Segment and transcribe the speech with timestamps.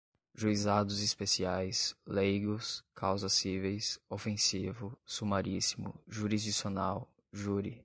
[0.33, 7.79] juizados especiais, leigos, causas cíveis, ofensivo, sumaríssimo, jurisdicional, júri